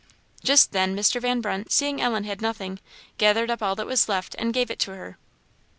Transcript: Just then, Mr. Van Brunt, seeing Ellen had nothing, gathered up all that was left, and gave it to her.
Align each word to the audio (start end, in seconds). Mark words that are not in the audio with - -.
Just 0.43 0.71
then, 0.71 0.95
Mr. 0.95 1.21
Van 1.21 1.41
Brunt, 1.41 1.71
seeing 1.71 2.01
Ellen 2.01 2.23
had 2.23 2.41
nothing, 2.41 2.79
gathered 3.19 3.51
up 3.51 3.61
all 3.61 3.75
that 3.75 3.85
was 3.85 4.09
left, 4.09 4.33
and 4.39 4.51
gave 4.51 4.71
it 4.71 4.79
to 4.79 4.95
her. 4.95 5.19